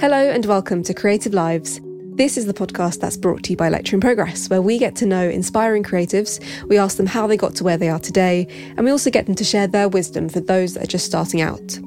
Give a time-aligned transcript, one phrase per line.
[0.00, 1.80] Hello and welcome to Creative Lives.
[2.16, 4.96] This is the podcast that's brought to you by Lecture in Progress, where we get
[4.96, 8.48] to know inspiring creatives, we ask them how they got to where they are today,
[8.76, 11.40] and we also get them to share their wisdom for those that are just starting
[11.40, 11.78] out.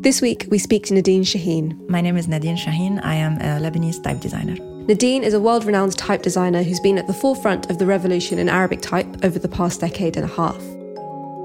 [0.00, 1.76] This week, we speak to Nadine Chahine.
[1.88, 3.04] My name is Nadine Chahine.
[3.04, 4.54] I am a Lebanese type designer.
[4.86, 8.38] Nadine is a world renowned type designer who's been at the forefront of the revolution
[8.38, 10.62] in Arabic type over the past decade and a half.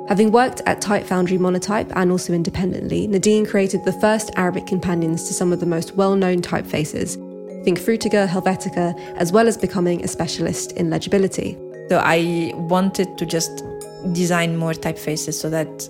[0.10, 5.24] Having worked at Type Foundry Monotype and also independently, Nadine created the first Arabic companions
[5.28, 7.16] to some of the most well known typefaces.
[7.64, 11.58] Think Frutiger, Helvetica, as well as becoming a specialist in legibility.
[11.88, 13.64] So I wanted to just
[14.12, 15.90] design more typefaces so that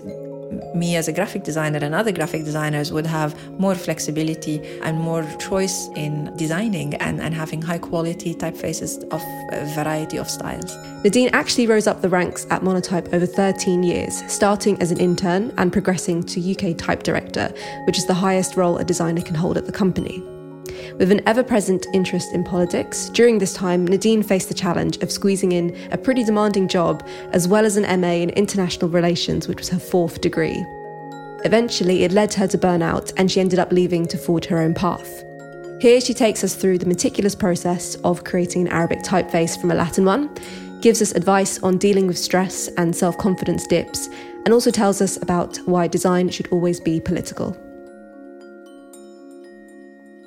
[0.74, 5.24] me as a graphic designer and other graphic designers would have more flexibility and more
[5.38, 9.22] choice in designing and, and having high quality typefaces of
[9.52, 10.76] a variety of styles.
[11.04, 15.52] Nadine actually rose up the ranks at Monotype over 13 years, starting as an intern
[15.58, 17.52] and progressing to UK type director,
[17.86, 20.22] which is the highest role a designer can hold at the company.
[20.98, 25.10] With an ever present interest in politics, during this time, Nadine faced the challenge of
[25.10, 29.58] squeezing in a pretty demanding job, as well as an MA in International Relations, which
[29.58, 30.64] was her fourth degree.
[31.44, 34.74] Eventually, it led her to burnout, and she ended up leaving to forge her own
[34.74, 35.24] path.
[35.80, 39.74] Here, she takes us through the meticulous process of creating an Arabic typeface from a
[39.74, 40.30] Latin one,
[40.80, 44.08] gives us advice on dealing with stress and self confidence dips,
[44.44, 47.56] and also tells us about why design should always be political.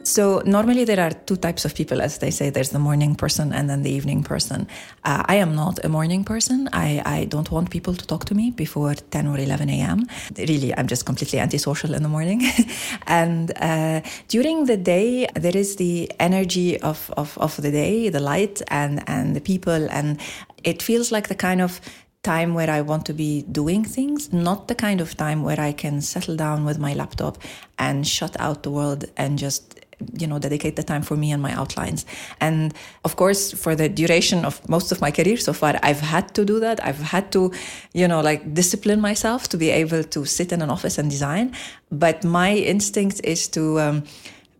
[0.08, 2.50] So normally there are two types of people, as they say.
[2.50, 4.66] There's the morning person and then the evening person.
[5.04, 6.70] Uh, I am not a morning person.
[6.72, 10.08] I, I don't want people to talk to me before 10 or 11 a.m.
[10.38, 12.42] Really, I'm just completely antisocial in the morning.
[13.08, 14.00] and uh,
[14.30, 19.04] during the day, there is the energy of, of, of the day, the light and,
[19.08, 19.90] and the people.
[19.92, 20.22] And
[20.64, 21.82] it feels like the kind of
[22.24, 25.74] time where I want to be doing things, not the kind of time where I
[25.74, 27.38] can settle down with my laptop
[27.78, 29.78] and shut out the world and just
[30.20, 32.06] you know dedicate the time for me and my outlines.
[32.40, 36.34] And of course for the duration of most of my career so far i've had
[36.36, 36.84] to do that.
[36.84, 37.52] I've had to
[37.94, 41.56] you know like discipline myself to be able to sit in an office and design.
[41.92, 44.04] But my instinct is to um,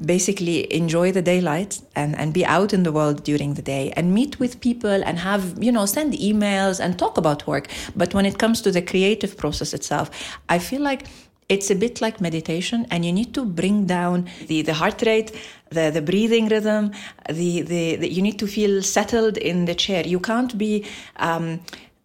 [0.06, 4.14] basically enjoy the daylight and, and be out in the world during the day and
[4.14, 7.68] meet with people and have you know send emails and talk about work.
[7.96, 10.10] But when it comes to the creative process itself
[10.50, 11.06] i feel like
[11.50, 15.32] it's a bit like meditation and you need to bring down the, the heart rate
[15.70, 16.92] the, the breathing rhythm
[17.30, 20.06] the, the, the you need to feel settled in the chair.
[20.06, 20.86] You can't be
[21.18, 21.62] um,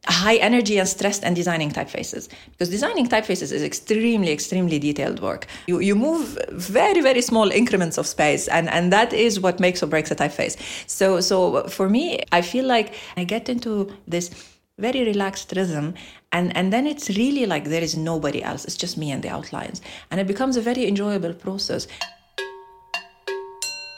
[0.07, 5.47] high energy and stressed and designing typefaces because designing typefaces is extremely extremely detailed work.
[5.67, 9.83] You, you move very very small increments of space and and that is what makes
[9.83, 10.57] or breaks a typeface.
[10.89, 15.95] So so for me i feel like i get into this very relaxed rhythm
[16.33, 19.29] and and then it's really like there is nobody else it's just me and the
[19.29, 19.81] outlines.
[20.11, 21.87] And it becomes a very enjoyable process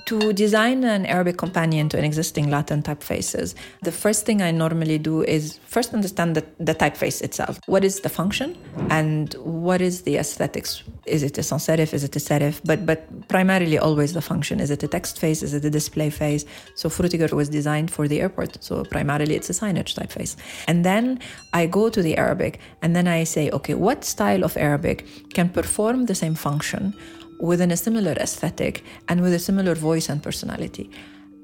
[0.07, 4.99] to design an Arabic companion to an existing Latin typefaces, the first thing I normally
[4.99, 7.59] do is first understand the, the typeface itself.
[7.67, 8.57] What is the function
[8.91, 10.83] and what is the aesthetics?
[11.07, 11.95] Is it a sans serif?
[11.95, 12.61] Is it a serif?
[12.65, 14.61] But but primarily always the function.
[14.61, 15.43] Is it a text face?
[15.43, 16.45] Is it a display face?
[16.75, 18.63] So Frutiger was designed for the airport.
[18.63, 20.37] So primarily it's a signage typeface.
[20.69, 21.21] And then
[21.53, 25.49] I go to the Arabic and then I say, okay, what style of Arabic can
[25.49, 26.95] perform the same function?
[27.39, 30.91] Within a similar aesthetic and with a similar voice and personality.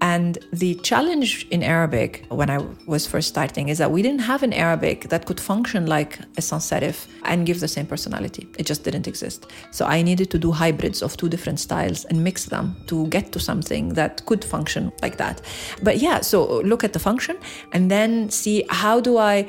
[0.03, 4.43] And the challenge in Arabic when I was first starting is that we didn't have
[4.43, 8.49] an Arabic that could function like a sans serif and give the same personality.
[8.59, 9.47] It just didn't exist.
[9.73, 13.31] So I needed to do hybrids of two different styles and mix them to get
[13.33, 15.43] to something that could function like that.
[15.83, 17.37] But yeah, so look at the function
[17.73, 19.47] and then see how do I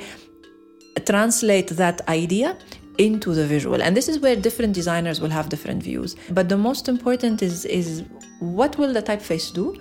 [1.06, 2.58] translate that idea
[2.98, 3.82] into the visual.
[3.82, 6.16] And this is where different designers will have different views.
[6.30, 8.04] But the most important is is
[8.40, 9.76] what will the typeface do?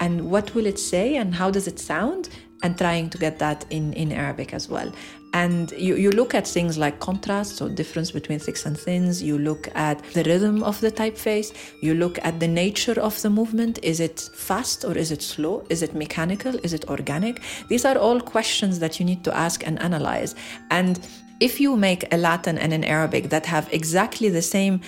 [0.00, 1.16] And what will it say?
[1.16, 2.28] And how does it sound?
[2.62, 4.90] And trying to get that in in arabic as well.
[5.34, 9.20] And you, you look at things like contrast so difference between thicks and thins.
[9.20, 11.52] You look at the rhythm of the typeface.
[11.82, 13.80] You look at the nature of the movement.
[13.82, 15.66] Is it fast or is it slow?
[15.70, 16.54] Is it mechanical?
[16.62, 17.42] Is it organic?
[17.68, 20.36] These are all questions that you need to ask and analyze.
[20.70, 21.00] And
[21.40, 24.80] if you make a Latin and an Arabic that have exactly the same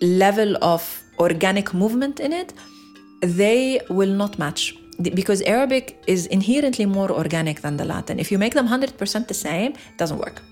[0.00, 2.52] level of organic movement in it,
[3.20, 8.18] they will not match because Arabic is inherently more organic than the Latin.
[8.18, 10.42] If you make them 100% the same, it doesn't work.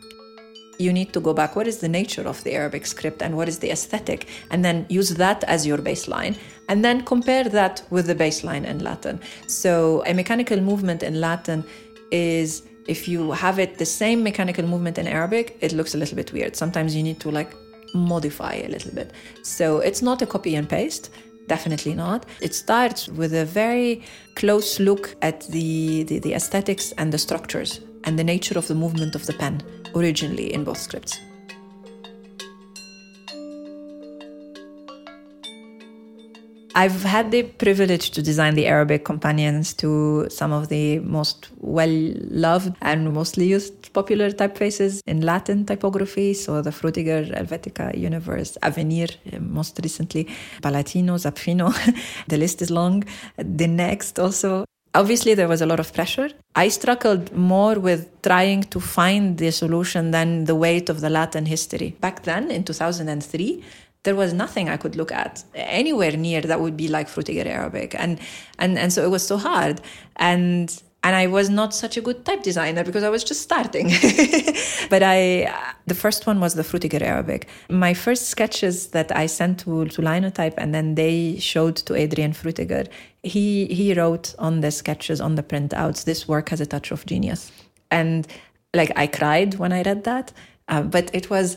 [0.78, 1.56] You need to go back.
[1.56, 4.28] What is the nature of the Arabic script and what is the aesthetic?
[4.50, 6.36] And then use that as your baseline.
[6.68, 9.20] And then compare that with the baseline in Latin.
[9.48, 11.64] So, a mechanical movement in Latin
[12.12, 16.17] is if you have it the same mechanical movement in Arabic, it looks a little
[16.17, 16.56] bit weird.
[16.56, 17.55] Sometimes you need to like
[17.94, 19.12] modify a little bit.
[19.43, 21.11] So it's not a copy and paste.
[21.46, 22.26] Definitely not.
[22.40, 24.02] It starts with a very
[24.35, 28.75] close look at the, the, the aesthetics and the structures and the nature of the
[28.75, 29.62] movement of the pen
[29.94, 31.20] originally in both scripts.
[36.78, 41.96] I've had the privilege to design the Arabic companions to some of the most well
[42.46, 46.34] loved and mostly used popular typefaces in Latin typography.
[46.34, 50.28] So the Frutiger, Helvetica, Univers, Avenir, eh, most recently,
[50.62, 51.75] Palatino, Zapfino.
[52.28, 53.02] the list is long.
[53.36, 54.64] The next also.
[54.94, 56.31] Obviously, there was a lot of pressure.
[56.54, 61.44] I struggled more with trying to find the solution than the weight of the Latin
[61.44, 61.96] history.
[62.00, 63.64] Back then, in 2003,
[64.04, 67.94] there was nothing I could look at anywhere near that would be like Frutiger Arabic.
[67.98, 68.20] And,
[68.58, 69.80] and, and so it was so hard.
[70.16, 73.86] And, and I was not such a good type designer because I was just starting.
[74.90, 75.52] but I,
[75.86, 77.48] the first one was the Frutiger Arabic.
[77.68, 82.32] My first sketches that I sent to, to Linotype and then they showed to Adrian
[82.32, 82.88] Frutiger,
[83.22, 87.04] he, he wrote on the sketches, on the printouts, this work has a touch of
[87.04, 87.50] genius.
[87.90, 88.26] And
[88.74, 90.32] like I cried when I read that,
[90.68, 91.56] uh, but it was,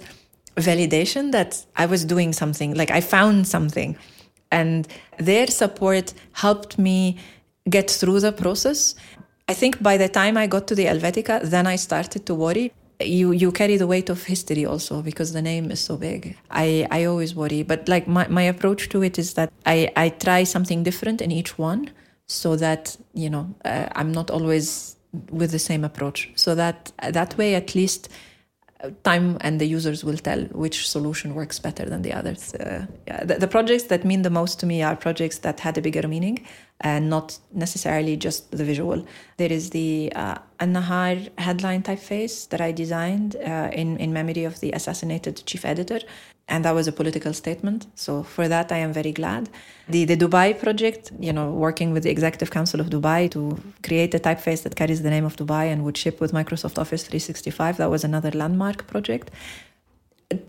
[0.55, 3.97] validation that I was doing something, like I found something.
[4.51, 4.87] And
[5.17, 7.17] their support helped me
[7.69, 8.95] get through the process.
[9.47, 12.73] I think by the time I got to the Helvetica, then I started to worry.
[12.99, 16.37] You you carry the weight of history also because the name is so big.
[16.51, 17.63] I, I always worry.
[17.63, 21.31] But like my, my approach to it is that I, I try something different in
[21.31, 21.89] each one
[22.27, 24.97] so that, you know, uh, I'm not always
[25.31, 26.31] with the same approach.
[26.35, 28.09] So that that way at least
[29.03, 32.53] time and the users will tell which solution works better than the others.
[32.55, 35.77] Uh, yeah, the, the, projects that mean the most to me are projects that had
[35.77, 36.45] a bigger meaning
[36.81, 39.05] and not necessarily just the visual.
[39.37, 44.59] There is the uh, An-Nahar headline typeface that I designed uh, in, in memory of
[44.59, 45.99] the assassinated chief editor
[46.51, 47.87] and that was a political statement.
[47.95, 49.49] So for that, I am very glad.
[49.93, 53.41] The the Dubai project, you know, working with the Executive Council of Dubai to
[53.87, 57.03] create a typeface that carries the name of Dubai and would ship with Microsoft Office
[57.03, 59.31] 365, that was another landmark project.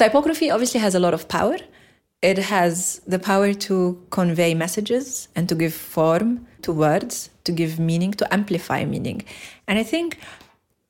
[0.04, 1.56] Typography obviously has a lot of power.
[2.30, 3.74] It has the power to
[4.10, 9.24] convey messages and to give form to words, to give meaning, to amplify meaning.
[9.66, 10.18] And I think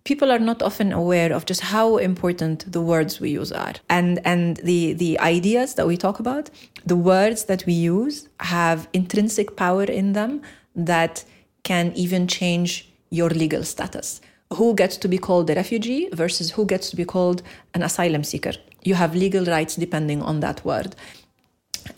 [0.04, 3.74] people are not often aware of just how important the words we use are.
[3.88, 6.50] And and the the ideas that we talk about
[6.84, 10.42] the words that we use have intrinsic power in them
[10.74, 11.24] that
[11.62, 14.20] can even change your legal status.
[14.54, 17.42] Who gets to be called a refugee versus who gets to be called
[17.74, 18.52] an asylum seeker?
[18.82, 20.96] You have legal rights depending on that word.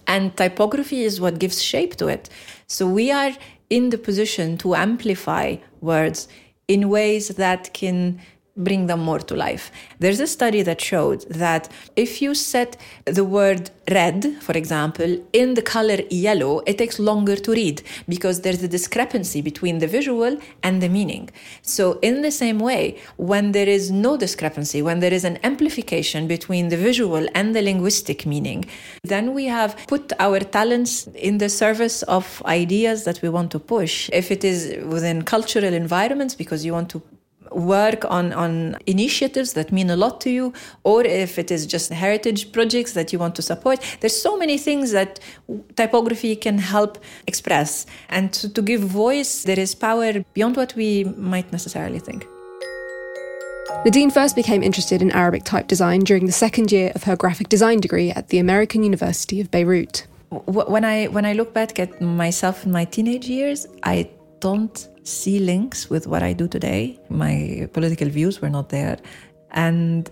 [0.06, 2.28] And typography is what gives shape to it.
[2.66, 3.32] So we are
[3.70, 6.28] in the position to amplify words
[6.68, 8.20] in ways that can
[8.56, 9.70] bring them more to life.
[9.98, 15.54] There's a study that showed that if you set the word red, for example, in
[15.54, 20.38] the color yellow, it takes longer to read because there's a discrepancy between the visual
[20.62, 21.30] and the meaning.
[21.62, 26.26] So, in the same way, when there is no discrepancy, when there is an amplification
[26.28, 28.64] between the visual and the linguistic meaning,
[29.02, 33.58] then we have put our talents in the service of ideas that we want to
[33.58, 34.08] push.
[34.12, 37.02] If it is within cultural environments, because you want to
[37.54, 40.52] work on, on initiatives that mean a lot to you,
[40.82, 43.80] or if it is just heritage projects that you want to support.
[44.00, 45.20] There's so many things that
[45.76, 47.86] typography can help express.
[48.08, 52.26] And to, to give voice, there is power beyond what we might necessarily think.
[53.84, 57.48] Nadine first became interested in Arabic type design during the second year of her graphic
[57.48, 60.06] design degree at the American University of Beirut.
[60.30, 64.10] When I when I look back at myself in my teenage years, I
[64.40, 66.98] don't see links with what I do today.
[67.08, 68.98] My political views were not there.
[69.50, 70.10] And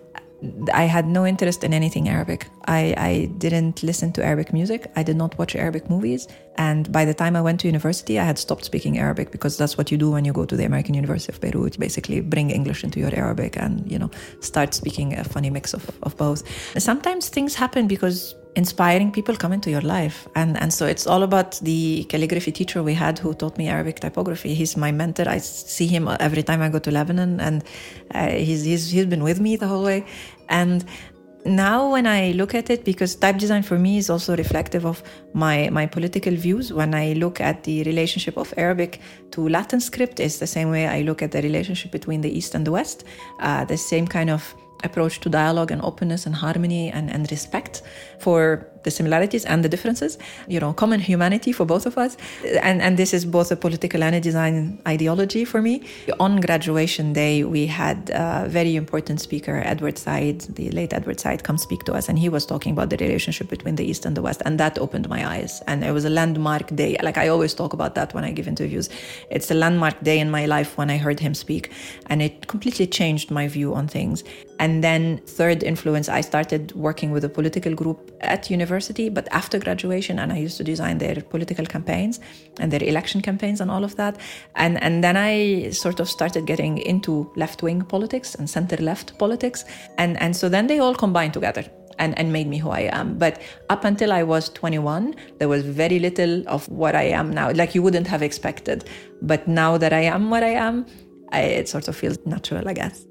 [0.73, 2.49] I had no interest in anything Arabic.
[2.67, 4.91] I, I didn't listen to Arabic music.
[4.97, 6.27] I did not watch Arabic movies.
[6.57, 9.79] And by the time I went to university, I had stopped speaking Arabic because that's
[9.79, 11.79] what you do when you go to the American University of Beirut.
[11.79, 14.11] Basically, bring English into your Arabic and, you know,
[14.41, 16.43] start speaking a funny mix of, of both.
[16.81, 20.29] Sometimes things happen because inspiring people come into your life.
[20.35, 24.01] And and so it's all about the calligraphy teacher we had who taught me arabic
[24.01, 24.55] typography.
[24.55, 25.29] He's my mentor.
[25.29, 27.65] I see him every time i go to lebanon and
[28.15, 30.05] uh, he's, he's he's been with me the whole way.
[30.49, 30.85] And
[31.45, 35.03] now when i look at it because type design for me is also reflective of
[35.33, 39.01] my my political views when i look at the relationship of arabic
[39.33, 42.55] to latin script it's the same way i look at the relationship between the east
[42.55, 43.05] and the west.
[43.41, 47.83] Uh, the same kind of approach to dialogue and openness and harmony and, and respect
[48.19, 52.17] for the similarities and the differences, you know, common humanity for both of us.
[52.63, 55.83] And, and this is both a political and a design ideology for me.
[56.19, 61.45] On graduation day, we had a very important speaker, Edward Said, the late Edward Said,
[61.45, 62.09] come speak to us.
[62.09, 64.43] And he was talking about the relationship between the East and the West.
[64.45, 65.63] And that opened my eyes.
[65.67, 66.97] And it was a landmark day.
[67.03, 68.89] Like I always talk about that when I give interviews.
[69.31, 71.71] It's a landmark day in my life when I heard him speak.
[72.07, 74.25] And it completely changed my view on things.
[74.63, 79.59] And then, third influence, I started working with a political group at university, but after
[79.59, 82.21] graduation, and I used to design their political campaigns
[82.61, 84.21] and their election campaigns and all of that.
[84.55, 89.19] And, and then I sort of started getting into left wing politics and center left
[89.19, 89.65] politics.
[89.99, 91.65] And, and so then they all combined together.
[91.99, 93.19] And, and made me who I am.
[93.19, 97.53] But up until I was 21, there was very little of what I am now.
[97.53, 98.85] Like you wouldn't have expected.
[99.21, 100.87] But now that I am what I am,
[101.33, 103.07] I, it sort of feels natural, I guess.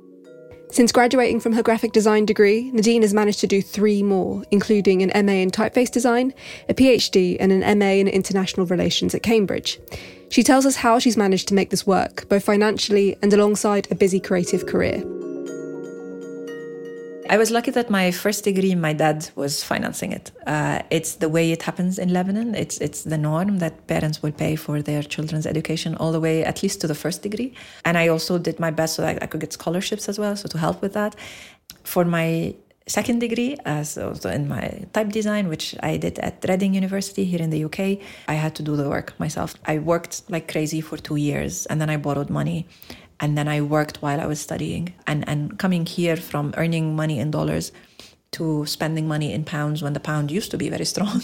[0.71, 5.03] Since graduating from her graphic design degree, Nadine has managed to do three more, including
[5.03, 6.33] an MA in typeface design,
[6.69, 9.79] a PhD, and an MA in international relations at Cambridge.
[10.29, 13.95] She tells us how she's managed to make this work, both financially and alongside a
[13.95, 15.03] busy creative career.
[17.31, 20.31] I was lucky that my first degree, my dad was financing it.
[20.45, 22.55] Uh, it's the way it happens in Lebanon.
[22.55, 26.43] It's it's the norm that parents will pay for their children's education all the way,
[26.43, 27.53] at least to the first degree.
[27.85, 30.49] And I also did my best so that I could get scholarships as well, so
[30.49, 31.15] to help with that.
[31.83, 32.53] For my
[32.87, 37.23] second degree, uh, so, so, in my type design, which I did at Reading University
[37.23, 37.79] here in the UK,
[38.27, 39.55] I had to do the work myself.
[39.65, 42.67] I worked like crazy for two years, and then I borrowed money
[43.21, 44.93] and then I worked while I was studying.
[45.07, 47.71] And and coming here from earning money in dollars
[48.31, 51.21] to spending money in pounds when the pound used to be very strong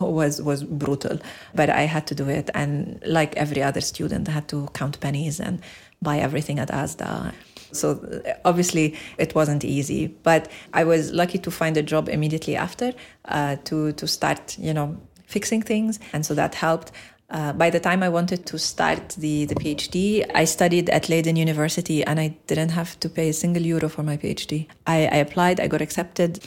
[0.00, 1.18] was was brutal.
[1.54, 4.98] But I had to do it, and like every other student, I had to count
[5.00, 5.60] pennies and
[6.02, 7.32] buy everything at ASDA.
[7.72, 12.92] So obviously it wasn't easy, but I was lucky to find a job immediately after
[13.24, 14.96] uh, to to start, you know,
[15.26, 16.92] fixing things, and so that helped.
[17.30, 21.36] Uh, by the time I wanted to start the, the PhD, I studied at Leiden
[21.36, 24.66] University and I didn't have to pay a single euro for my PhD.
[24.86, 26.44] I, I applied, I got accepted,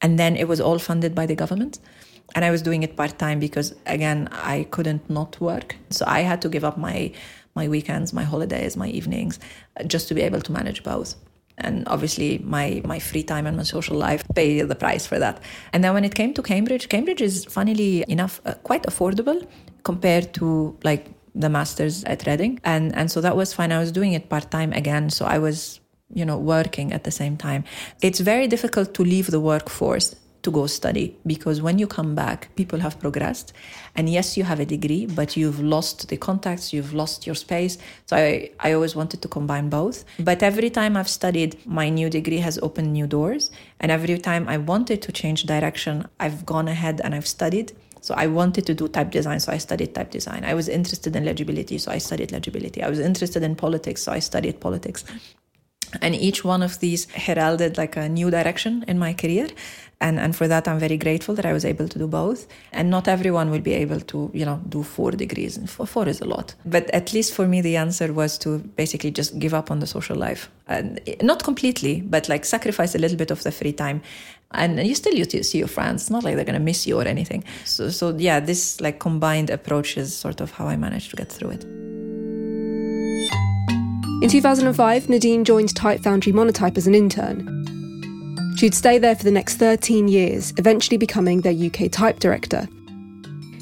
[0.00, 1.78] and then it was all funded by the government.
[2.34, 5.76] And I was doing it part time because, again, I couldn't not work.
[5.90, 7.12] So I had to give up my,
[7.54, 9.38] my weekends, my holidays, my evenings,
[9.78, 11.16] uh, just to be able to manage both
[11.58, 15.40] and obviously my my free time and my social life pay the price for that
[15.72, 19.46] and then when it came to cambridge cambridge is funnily enough uh, quite affordable
[19.84, 22.60] compared to like the masters at Reading.
[22.64, 23.72] And and so that was fine.
[23.72, 25.10] I was doing it part time again.
[25.10, 25.80] So I was,
[26.12, 27.64] you know, working at the same time.
[28.02, 32.54] It's very difficult to leave the workforce to go study because when you come back,
[32.54, 33.52] people have progressed.
[33.96, 37.78] And yes, you have a degree, but you've lost the contacts, you've lost your space.
[38.06, 40.04] So I, I always wanted to combine both.
[40.18, 43.50] But every time I've studied, my new degree has opened new doors.
[43.80, 47.72] And every time I wanted to change direction, I've gone ahead and I've studied
[48.04, 50.44] so I wanted to do type design, so I studied type design.
[50.44, 52.82] I was interested in legibility, so I studied legibility.
[52.82, 55.04] I was interested in politics, so I studied politics.
[56.02, 59.48] And each one of these heralded like a new direction in my career.
[60.04, 62.46] And, and for that, I'm very grateful that I was able to do both.
[62.72, 65.56] And not everyone will be able to, you know, do four degrees.
[65.56, 66.54] And four, four is a lot.
[66.66, 69.86] But at least for me, the answer was to basically just give up on the
[69.86, 70.50] social life.
[70.68, 74.02] And not completely, but like sacrifice a little bit of the free time
[74.50, 76.02] and you still you see your friends.
[76.02, 77.42] It's not like they're gonna miss you or anything.
[77.64, 81.32] So, so yeah, this like combined approach is sort of how I managed to get
[81.32, 81.64] through it.
[84.22, 87.53] In 2005, Nadine joined Type Foundry Monotype as an intern.
[88.56, 92.68] She'd stay there for the next 13 years, eventually becoming their UK type director.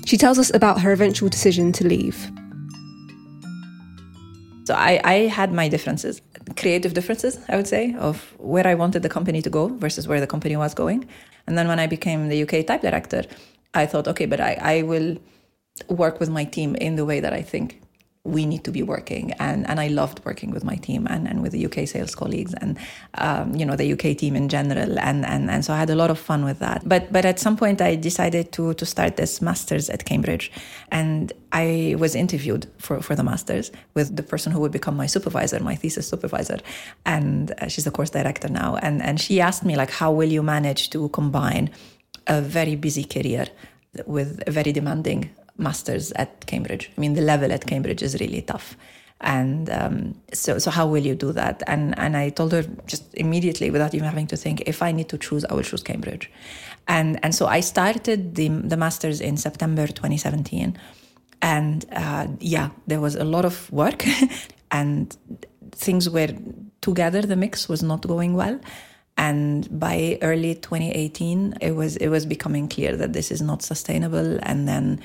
[0.04, 2.30] She tells us about her eventual decision to leave.
[4.64, 6.20] So I, I had my differences
[6.56, 10.20] creative differences, I would say, of where I wanted the company to go versus where
[10.20, 11.08] the company was going.
[11.46, 13.24] And then when I became the UK type director,
[13.74, 15.18] I thought, okay, but I, I will
[15.88, 17.80] work with my team in the way that I think
[18.24, 19.32] we need to be working.
[19.40, 22.54] And and I loved working with my team and, and with the UK sales colleagues
[22.54, 22.78] and
[23.14, 24.98] um, you know the UK team in general.
[24.98, 26.88] And, and and so I had a lot of fun with that.
[26.88, 30.52] But but at some point I decided to to start this masters at Cambridge.
[30.92, 35.06] And I was interviewed for for the masters with the person who would become my
[35.06, 36.58] supervisor my thesis supervisor.
[37.04, 38.76] And uh, she's the course director now.
[38.76, 41.70] And and she asked me like how will you manage to combine
[42.28, 43.46] a very busy career
[44.06, 46.90] with a very demanding masters at Cambridge.
[46.96, 48.76] I mean, the level at Cambridge is really tough.
[49.20, 51.62] And um, so, so how will you do that?
[51.68, 55.08] And and I told her just immediately, without even having to think, if I need
[55.10, 56.30] to choose, I will choose Cambridge.
[56.88, 60.76] And and so I started the the masters in September 2017,
[61.40, 64.04] and uh, yeah, there was a lot of work,
[64.72, 65.16] and
[65.70, 66.34] things were
[66.80, 67.22] together.
[67.22, 68.58] The mix was not going well,
[69.16, 74.38] and by early 2018 it was it was becoming clear that this is not sustainable
[74.42, 75.00] and then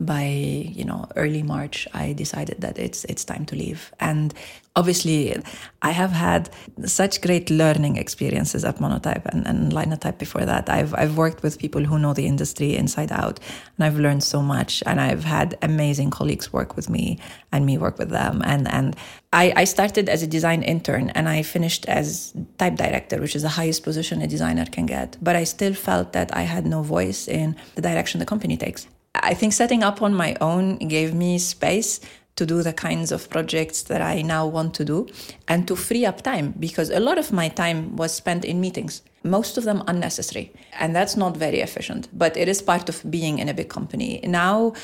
[0.00, 3.92] by you know early March, I decided that it's it's time to leave.
[3.98, 4.32] And
[4.76, 5.36] obviously,
[5.82, 6.50] I have had
[6.84, 10.70] such great learning experiences at Monotype and, and Linotype before that.
[10.70, 13.40] I've I've worked with people who know the industry inside out,
[13.76, 14.84] and I've learned so much.
[14.86, 17.18] And I've had amazing colleagues work with me,
[17.50, 18.40] and me work with them.
[18.44, 18.94] And and
[19.32, 23.42] I, I started as a design intern, and I finished as type director, which is
[23.42, 25.16] the highest position a designer can get.
[25.20, 28.86] But I still felt that I had no voice in the direction the company takes.
[29.22, 32.00] I think setting up on my own gave me space
[32.38, 35.08] to do the kinds of projects that I now want to do
[35.48, 39.02] and to free up time because a lot of my time was spent in meetings,
[39.24, 40.52] most of them unnecessary.
[40.78, 44.20] And that's not very efficient, but it is part of being in a big company.
[44.22, 44.74] Now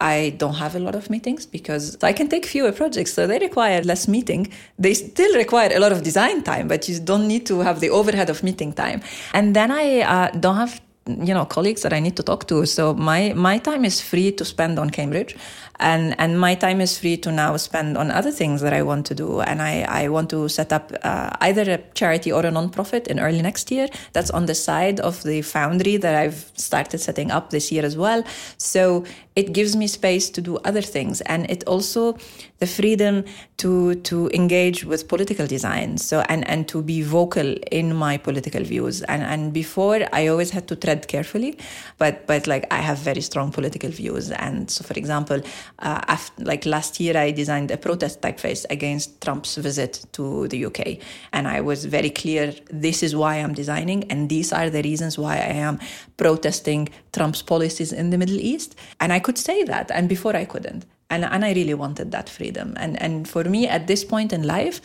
[0.00, 3.38] I don't have a lot of meetings because I can take fewer projects, so they
[3.38, 4.52] require less meeting.
[4.76, 7.90] They still require a lot of design time, but you don't need to have the
[7.90, 9.02] overhead of meeting time.
[9.32, 12.66] And then I uh, don't have you know colleagues that I need to talk to.
[12.66, 15.36] So my my time is free to spend on Cambridge,
[15.80, 19.06] and and my time is free to now spend on other things that I want
[19.06, 19.40] to do.
[19.40, 23.18] And I I want to set up uh, either a charity or a nonprofit in
[23.20, 23.88] early next year.
[24.12, 27.96] That's on the side of the foundry that I've started setting up this year as
[27.96, 28.22] well.
[28.58, 29.04] So
[29.36, 32.18] it gives me space to do other things, and it also
[32.58, 33.24] the freedom
[33.58, 35.96] to to engage with political design.
[35.98, 39.02] So and and to be vocal in my political views.
[39.02, 41.56] And and before I always had to tread carefully,
[41.98, 44.30] but but like I have very strong political views.
[44.30, 45.40] And so, for example,
[45.78, 50.64] uh, after, like last year, I designed a protest typeface against Trump's visit to the
[50.64, 50.98] UK,
[51.32, 52.54] and I was very clear.
[52.70, 55.78] This is why I'm designing, and these are the reasons why I am
[56.16, 58.74] protesting Trump's policies in the Middle East.
[58.98, 62.28] And I could say that, and before I couldn't and and I really wanted that
[62.28, 62.74] freedom.
[62.76, 64.80] And and for me at this point in life,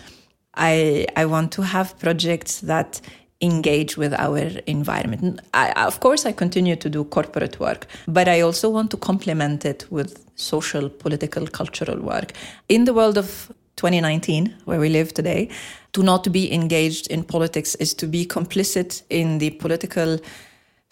[0.56, 3.02] I I want to have projects that
[3.44, 5.42] engage with our environment.
[5.54, 9.66] I, of course, I continue to do corporate work, but I also want to complement
[9.66, 12.32] it with social, political, cultural work.
[12.70, 15.50] In the world of 2019, where we live today,
[15.92, 20.20] to not be engaged in politics is to be complicit in the political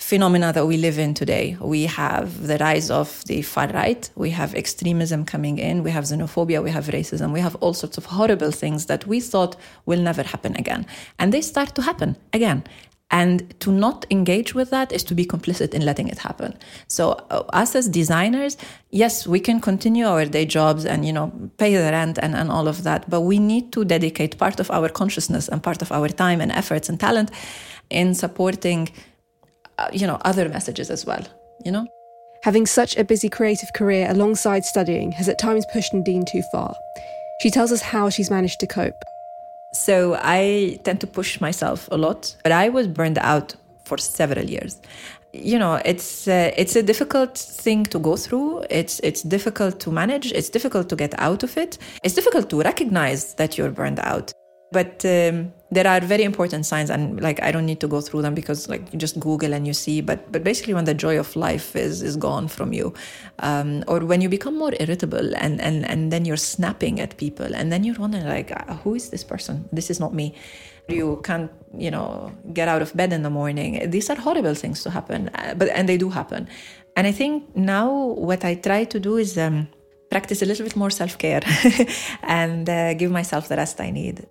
[0.01, 1.55] phenomena that we live in today.
[1.61, 6.05] We have the rise of the far right, we have extremism coming in, we have
[6.05, 10.01] xenophobia, we have racism, we have all sorts of horrible things that we thought will
[10.01, 10.87] never happen again.
[11.19, 12.63] And they start to happen again.
[13.11, 16.57] And to not engage with that is to be complicit in letting it happen.
[16.87, 18.57] So uh, us as designers,
[18.89, 22.49] yes, we can continue our day jobs and you know pay the rent and, and
[22.49, 25.91] all of that, but we need to dedicate part of our consciousness and part of
[25.91, 27.29] our time and efforts and talent
[27.89, 28.89] in supporting
[29.91, 31.23] you know, other messages as well,
[31.63, 31.87] you know?
[32.43, 36.75] Having such a busy creative career alongside studying has at times pushed Nadine too far.
[37.41, 39.03] She tells us how she's managed to cope.
[39.73, 43.55] So I tend to push myself a lot, but I was burned out
[43.85, 44.81] for several years.
[45.33, 48.65] You know, it's uh, it's a difficult thing to go through.
[48.69, 50.31] It's it's difficult to manage.
[50.33, 51.77] It's difficult to get out of it.
[52.03, 54.33] It's difficult to recognize that you're burned out.
[54.71, 58.23] But um, there are very important signs, and like I don't need to go through
[58.23, 60.01] them because like you just Google and you see.
[60.01, 62.93] But but basically, when the joy of life is is gone from you,
[63.39, 67.55] um, or when you become more irritable, and and and then you're snapping at people,
[67.55, 69.69] and then you're wondering like, uh, who is this person?
[69.71, 70.35] This is not me.
[70.89, 73.89] You can't you know get out of bed in the morning.
[73.89, 76.49] These are horrible things to happen, uh, but and they do happen.
[76.97, 77.89] And I think now
[78.27, 79.37] what I try to do is.
[79.37, 79.67] Um,
[80.11, 81.39] practice a little bit more self care
[82.23, 84.27] and uh, give myself the rest I need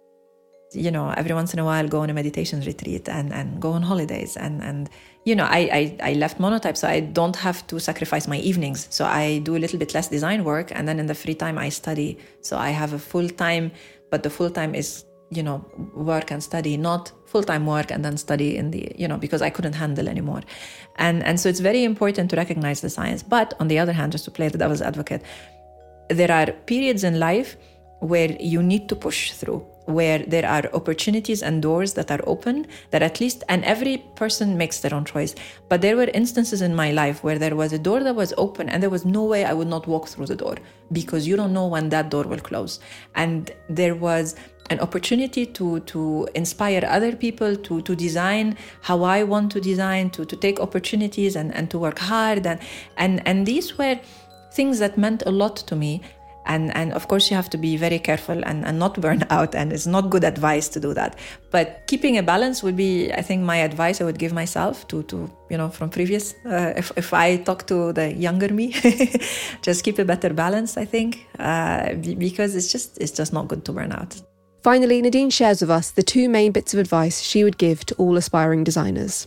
[0.72, 3.72] you know every once in a while go on a meditation retreat and and go
[3.72, 4.37] on holidays.
[4.37, 4.88] And and
[5.24, 8.87] you know I, I i left monotype so i don't have to sacrifice my evenings.
[8.90, 11.59] So i do a little bit less design work and then in the free time
[11.59, 12.18] i study.
[12.42, 13.72] So i have a full time
[14.11, 18.04] but the full time is you know work and study not full time work and
[18.04, 20.42] then study in the you know because i couldn't handle anymore.
[20.96, 23.22] And and so it's very important to recognize the science.
[23.22, 25.22] But on the other hand just to play the devil's advocate
[26.09, 27.56] there are periods in life
[28.00, 32.66] where you need to push through where there are opportunities and doors that are open
[32.90, 35.35] that at least and every person makes their own choice.
[35.68, 38.68] But there were instances in my life where there was a door that was open
[38.68, 40.57] and there was no way i would not walk through the door
[40.92, 42.81] because you don't know when that door will close.
[43.14, 44.37] And there was
[44.70, 50.11] an opportunity to to inspire other people to to design how I want to design
[50.11, 52.46] to to take opportunities and and to work hard.
[52.46, 52.61] And
[52.96, 53.98] and and these were
[54.53, 56.03] things that meant a lot to me
[56.46, 59.55] and and of course you have to be very careful and, and not burn out.
[59.55, 61.18] And it's not good advice to do that.
[61.50, 65.03] But keeping a balance would be i think my advice i would give myself to
[65.05, 65.16] to
[65.50, 68.66] you know from previous uh, if, if i talk to the younger me
[69.62, 73.64] just keep a better balance i think uh, because it's just it's just not good
[73.64, 74.20] to burn out.
[74.62, 77.94] Finally, Nadine shares with us the two main bits of advice she would give to
[77.94, 79.26] all aspiring designers.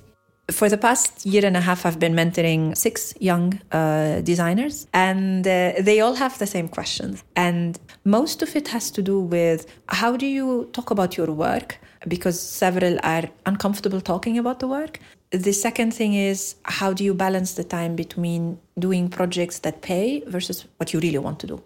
[0.51, 5.47] For the past year and a half, I've been mentoring six young uh, designers, and
[5.47, 7.23] uh, they all have the same questions.
[7.37, 11.79] And most of it has to do with how do you talk about your work?
[12.09, 14.99] Because several are uncomfortable talking about the work.
[15.31, 20.23] The second thing is how do you balance the time between doing projects that pay
[20.27, 21.63] versus what you really want to do?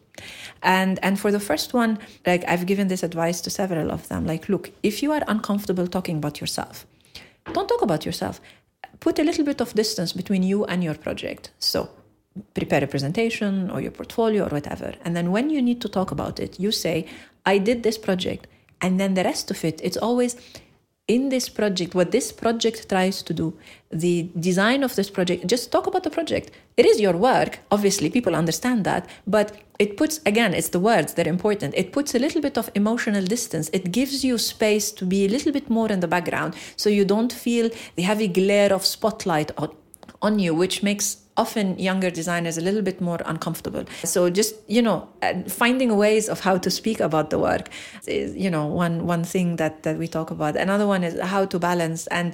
[0.62, 4.28] And and for the first one, like I've given this advice to several of them.
[4.28, 6.86] Like, look, if you are uncomfortable talking about yourself,
[7.54, 8.40] don't talk about yourself
[9.00, 11.52] put a little bit of distance between you and your project.
[11.60, 11.90] So
[12.54, 14.94] prepare a presentation or your portfolio or whatever.
[15.04, 17.08] And then when you need to talk about it, you say,
[17.46, 18.48] I did this project.
[18.82, 20.36] And then the rest of it, it's always
[21.08, 23.58] in this project, what this project tries to do,
[23.90, 26.52] the design of this project, just talk about the project.
[26.76, 31.14] It is your work, obviously, people understand that, but it puts, again, it's the words
[31.14, 31.74] that are important.
[31.76, 33.70] It puts a little bit of emotional distance.
[33.72, 37.06] It gives you space to be a little bit more in the background so you
[37.06, 39.52] don't feel the heavy glare of spotlight
[40.22, 43.86] on you, which makes often younger designers a little bit more uncomfortable.
[44.04, 47.70] So just you know, uh, finding ways of how to speak about the work
[48.08, 50.56] is you know one one thing that that we talk about.
[50.56, 52.34] Another one is how to balance and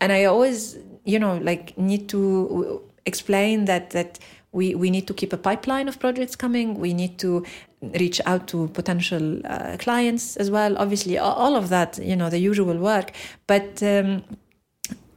[0.00, 4.18] and I always you know like need to explain that that
[4.52, 6.74] we, we need to keep a pipeline of projects coming.
[6.74, 7.44] We need to
[7.80, 10.76] reach out to potential uh, clients as well.
[10.76, 13.12] Obviously, all of that, you know, the usual work.
[13.46, 14.24] But um,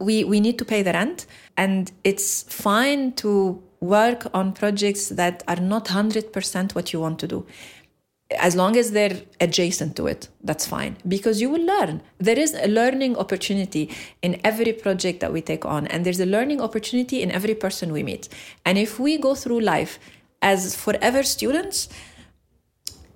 [0.04, 1.26] we we need to pay the rent.
[1.58, 7.28] And it's fine to work on projects that are not 100% what you want to
[7.28, 7.46] do.
[8.40, 10.98] As long as they're adjacent to it that's fine.
[11.08, 12.02] Because you will learn.
[12.18, 16.26] There is a learning opportunity in every project that we take on and there's a
[16.26, 18.30] learning opportunity in every person we meet.
[18.66, 20.00] And if we go through life
[20.42, 21.90] as forever students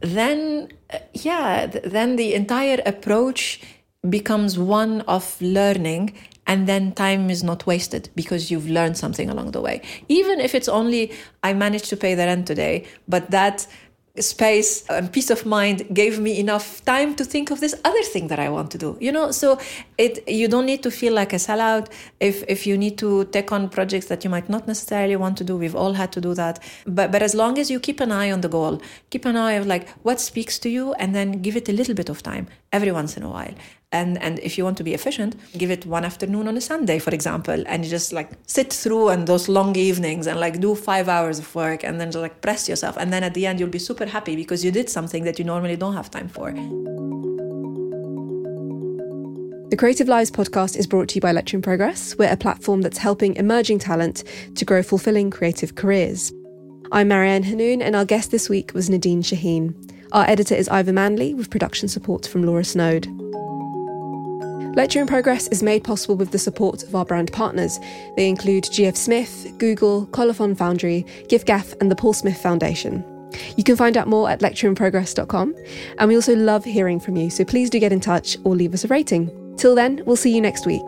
[0.02, 0.70] then
[1.14, 3.62] yeah then the entire approach
[4.10, 6.14] becomes one of learning
[6.48, 10.56] and then time is not wasted because you've learned something along the way even if
[10.56, 11.12] it's only
[11.44, 13.68] i managed to pay the rent today but that
[14.20, 18.28] space and peace of mind gave me enough time to think of this other thing
[18.28, 18.98] that I want to do.
[19.00, 19.60] You know, so
[19.98, 21.88] it you don't need to feel like a sellout
[22.20, 25.44] if if you need to take on projects that you might not necessarily want to
[25.44, 25.58] do.
[25.58, 26.60] We've all had to do that.
[26.86, 29.54] But but as long as you keep an eye on the goal, keep an eye
[29.54, 32.48] of like what speaks to you and then give it a little bit of time
[32.72, 33.54] every once in a while
[33.92, 37.00] and and if you want to be efficient give it one afternoon on a sunday
[37.00, 40.76] for example and you just like sit through and those long evenings and like do
[40.76, 43.60] five hours of work and then just like press yourself and then at the end
[43.60, 46.52] you'll be super happy because you did something that you normally don't have time for
[49.70, 52.16] the Creative Lives podcast is brought to you by Lecture in Progress.
[52.18, 54.24] We're a platform that's helping emerging talent
[54.56, 56.32] to grow fulfilling creative careers.
[56.94, 59.76] I'm Marianne Hanoun, and our guest this week was Nadine Chahine.
[60.14, 63.27] Our editor is Ivor Manley, with production support from Laura Snoad.
[64.78, 67.80] Lecture in Progress is made possible with the support of our brand partners.
[68.16, 73.04] They include GF Smith, Google, Colophon Foundry, GiveGaff, and the Paul Smith Foundation.
[73.56, 75.56] You can find out more at lectureinprogress.com.
[75.98, 78.76] And we also love hearing from you, so please do get in touch or leave
[78.76, 79.56] us a rating.
[79.58, 80.86] Till then, we'll see you next week.